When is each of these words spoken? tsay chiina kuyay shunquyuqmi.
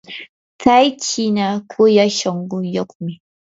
tsay 0.59 0.87
chiina 1.03 1.45
kuyay 1.69 2.11
shunquyuqmi. 2.17 3.13